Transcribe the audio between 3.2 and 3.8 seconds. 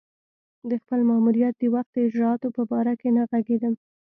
ږغېږم.